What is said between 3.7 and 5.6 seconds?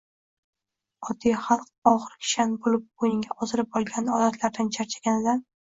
olgan odatlardan charchaganidan